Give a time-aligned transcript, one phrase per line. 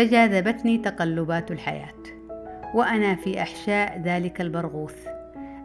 [0.00, 1.94] تجاذبتني تقلبات الحياة
[2.74, 5.06] وأنا في أحشاء ذلك البرغوث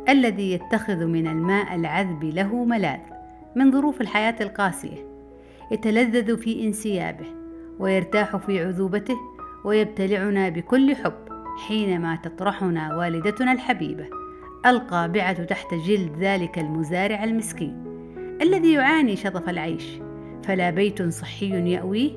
[0.10, 3.00] الذي يتخذ من الماء العذب له ملاذ
[3.56, 5.08] من ظروف الحياة القاسية
[5.72, 7.26] يتلذذ في انسيابه
[7.80, 9.16] ويرتاح في عذوبته
[9.66, 11.28] ويبتلعنا بكل حب
[11.68, 14.06] حينما تطرحنا والدتنا الحبيبة
[14.66, 17.84] القابعة تحت جلد ذلك المزارع المسكين
[18.42, 20.00] الذي يعاني شظف العيش
[20.44, 22.12] فلا بيت صحي يأويه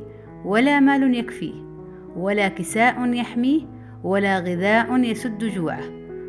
[0.44, 1.67] ولا مال يكفيه
[2.16, 3.60] ولا كساء يحميه
[4.04, 5.84] ولا غذاء يسد جوعه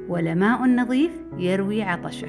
[0.10, 2.28] ولا ماء نظيف يروي عطشه.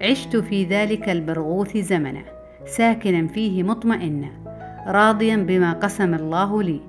[0.00, 2.22] عشت في ذلك البرغوث زمنا
[2.66, 4.28] ساكنا فيه مطمئنا
[4.86, 6.80] راضيا بما قسم الله لي.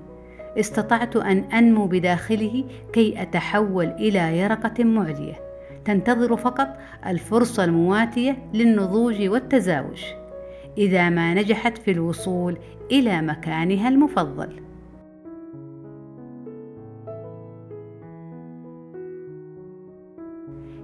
[0.58, 5.34] استطعت أن أنمو بداخله كي أتحول إلى يرقة معديه
[5.84, 6.68] تنتظر فقط
[7.06, 10.04] الفرصة المواتية للنضوج والتزاوج.
[10.78, 12.58] إذا ما نجحت في الوصول
[12.90, 14.70] إلى مكانها المفضل.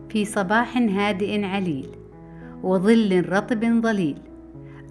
[0.09, 1.87] في صباح هادئ عليل
[2.62, 4.19] وظل رطب ظليل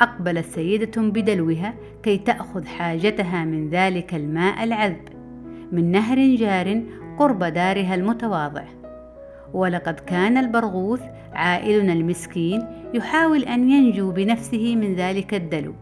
[0.02, 5.10] أقبلت سيدة بدلوها كي تأخذ حاجتها من ذلك الماء العذب
[5.72, 6.84] من نهر جار
[7.20, 8.64] قرب دارها المتواضع.
[9.56, 11.02] ولقد كان البرغوث
[11.34, 15.74] عائلنا المسكين يحاول أن ينجو بنفسه من ذلك الدلو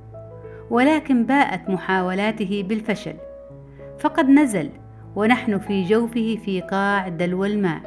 [0.70, 3.14] ولكن باءت محاولاته بالفشل.
[4.00, 4.70] فقد نزل
[5.16, 7.82] ونحن في جوفه في قاع دلو الماء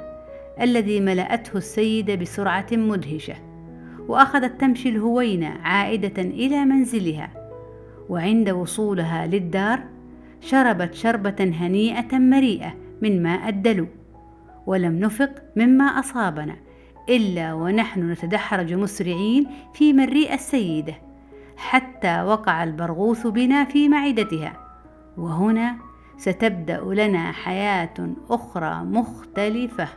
[0.61, 3.35] الذي ملأته السيده بسرعة مدهشة
[4.09, 7.31] واخذت تمشي الهوينة عائدة إلى منزلها
[8.09, 9.81] وعند وصولها للدار
[10.41, 13.87] شربت شربة هنيئة مريئة من ماء الدلو.
[14.67, 16.57] ولم نفق مما أصابنا
[17.09, 20.95] إلا ونحن نتدحرج مسرعين في مريء السيدة
[21.57, 24.57] حتى وقع البرغوث بنا في معدتها.
[25.17, 25.77] وهنا
[26.17, 29.89] ستبدأ لنا حياة أخرى مختلفة.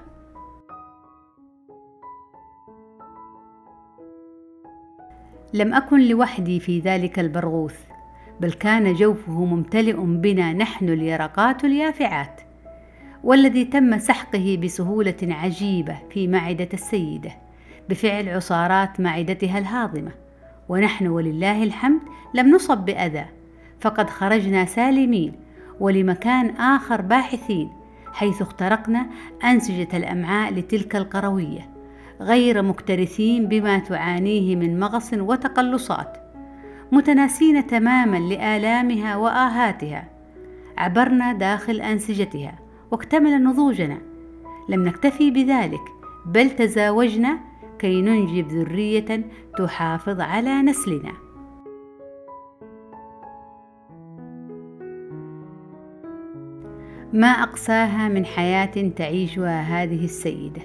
[5.54, 7.80] لم أكن لوحدي في ذلك البرغوث
[8.40, 12.49] بل كان جوفه ممتلئ بنا نحن اليرقات اليافعات.
[13.24, 17.32] والذي تم سحقه بسهولة عجيبة في معدة السيدة
[17.90, 20.12] بفعل عصارات معدتها الهاضمة.
[20.70, 22.00] ونحن ولله الحمد
[22.34, 23.26] لم نصب بأذى
[23.82, 25.34] فقد خرجنا سالمين
[25.80, 27.70] ولمكان آخر باحثين
[28.14, 29.08] حيث اخترقنا
[29.44, 31.70] أنسجة الأمعاء لتلك القروية
[32.22, 36.18] غير مكترثين بما تعانيه من مغص وتقلصات
[36.92, 40.08] متناسين تماما لآلامها وآهاتها.
[40.78, 42.69] عبرنا داخل أنسجتها.
[42.92, 43.98] واكتمل نضوجنا.
[44.70, 45.82] لم نكتفي بذلك
[46.26, 47.40] بل تزاوجنا
[47.80, 49.26] كي ننجب ذرية
[49.58, 51.14] تحافظ على نسلنا.
[57.14, 60.62] ما اقساها من حياة تعيشها هذه السيدة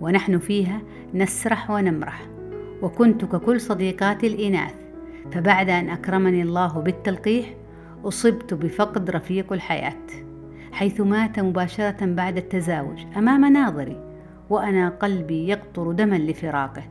[0.00, 0.80] ونحن فيها
[1.14, 2.26] نسرح ونمرح.
[2.82, 4.74] وكنت ككل صديقاتي الإناث
[5.32, 7.54] فبعد أن أكرمني الله بالتلقيح
[8.04, 10.31] أصبت بفقد رفيق الحياة.
[10.72, 13.96] حيث مات مباشرة بعد التزاوج أمام ناظري
[14.50, 16.82] وأنا قلبي يقطر دما لفراقه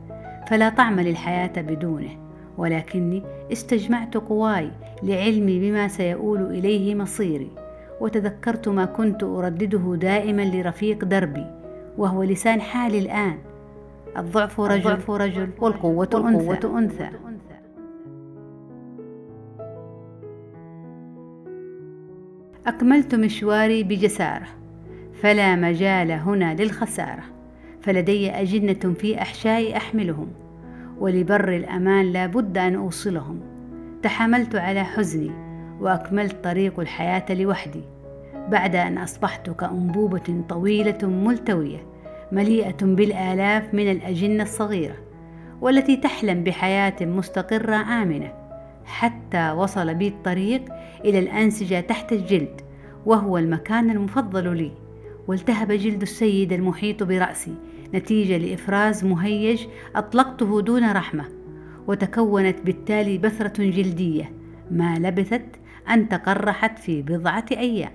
[0.48, 2.10] فلا طعم للحياة بدونه
[2.58, 3.22] ولكني
[3.52, 4.70] استجمعت قواي
[5.02, 7.50] لعلمي بما سيؤول إليه مصيري
[8.00, 11.46] وتذكرت ما كنت أردده دائما لرفيق دربي
[11.98, 13.38] وهو لسان حالي الآن
[14.16, 17.10] الضعف رجل, الضعف رجل والقوة, والقوة أنثى, أنثى.
[22.66, 24.46] أكملت مشواري بجسارة
[25.22, 27.22] فلا مجال هنا للخسارة
[27.80, 30.28] فلدي أجنة في أحشائي أحملهم
[30.98, 33.40] ولبر الأمان لا بد أن أوصلهم.
[34.02, 35.30] تحملت على حزني
[35.80, 37.82] وأكملت طريق الحياة لوحدي
[38.48, 41.86] بعد أن أصبحت كأنبوبة طويلة ملتوية
[42.32, 44.96] مليئة بالآلاف من الأجنة الصغيرة
[45.60, 48.41] والتي تحلم بحياة مستقرة آمنة.
[48.84, 50.64] حتى وصل بي الطريق
[51.04, 52.60] إلى الأنسجة تحت الجلد
[53.06, 54.72] وهو المكان المفضل لي.
[55.28, 57.54] والتهب جلد السيد المحيط برأسي
[57.94, 61.24] نتيجة لإفراز مهيج أطلقته دون رحمة
[61.86, 64.32] وتكونت بالتالي بثرة جلدية
[64.70, 65.46] ما لبثت
[65.90, 67.92] أن تقرحت في بضعة أيام.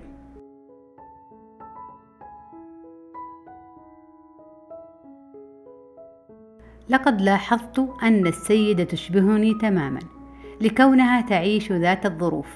[6.88, 10.17] لقد لاحظت أن السيدة تشبهني تماما.
[10.60, 12.46] لكونها تعيش ذات الظروف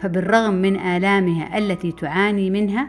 [0.00, 2.88] فبالرغم من آلامها التي تعاني منها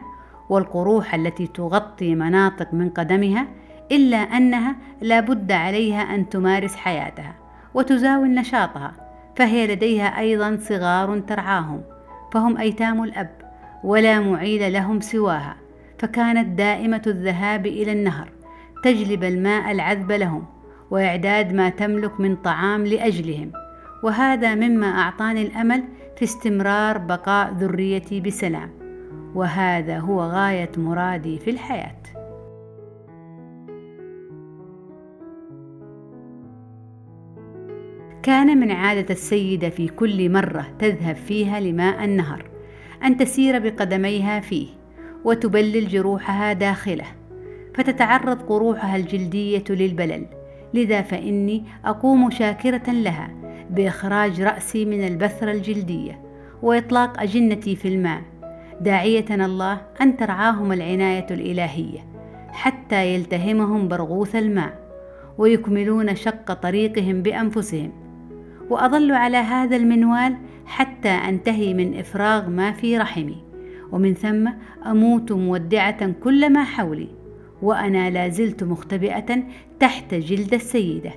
[0.49, 3.47] والقروح التي تغطي مناطق من قدمها
[3.91, 7.35] إلا أنها لا بد عليها أن تمارس حياتها
[7.73, 8.93] وتزاول نشاطها
[9.35, 11.81] فهي لديها أيضا صغار ترعاهم
[12.33, 13.29] فهم أيتام الأب
[13.83, 15.55] ولا معيل لهم سواها
[15.99, 18.29] فكانت دائمة الذهاب إلى النهر
[18.83, 20.45] تجلب الماء العذب لهم
[20.91, 23.51] وإعداد ما تملك من طعام لأجلهم.
[24.03, 25.83] وهذا مما أعطاني الأمل
[26.17, 28.69] في استمرار بقاء ذريتي بسلام.
[29.35, 31.99] وهذا هو غاية مرادي في الحياة.
[38.23, 42.49] كان من عادة السيدة في كل مرة تذهب فيها لماء النهر
[43.03, 44.67] أن تسير بقدميها فيه
[45.23, 47.05] وتبلل جروحها داخله
[47.75, 50.25] فتتعرض قروحها الجلدية للبلل
[50.73, 53.38] لذا فإني أقوم شاكرة لها
[53.69, 56.21] بإخراج رأسي من البثرة الجلدية
[56.61, 58.21] وإطلاق أجنتي في الماء.
[58.81, 61.99] داعية الله أن ترعاهم العناية الإلهية
[62.51, 64.79] حتى يلتهمهم برغوث الماء
[65.37, 67.91] ويكملون شق طريقهم بأنفسهم.
[68.69, 73.37] وأظل على هذا المنوال حتى أنتهي من إفراغ ما في رحمي.
[73.91, 74.49] ومن ثم
[74.85, 77.07] أموت مودعة كل ما حولي.
[77.61, 79.43] وأنا لازلت مختبئة
[79.79, 81.11] تحت جلد السيدة.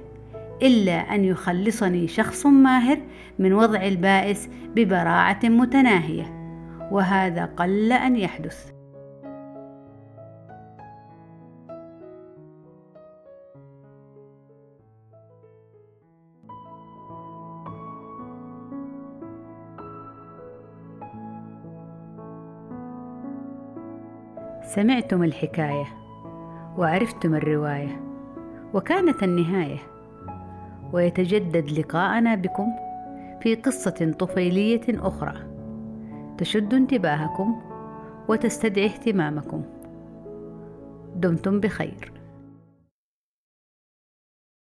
[0.62, 2.98] إلا أن يخلصني شخص ماهر
[3.38, 6.42] من وضع البائس ببراعة متناهية
[6.90, 8.72] وهذا قل أن يحدث.
[24.62, 25.84] سمعتم الحكاية
[26.78, 28.00] وعرفتم الرواية
[28.74, 29.91] وكانت النهاية.
[30.92, 32.66] ويتجدد لقاءنا بكم
[33.40, 35.34] في قصة طفيلية أخرى.
[36.38, 37.60] تشد انتباهكم
[38.28, 39.62] وتستدعي اهتمامكم.
[41.16, 42.12] دمتم بخير.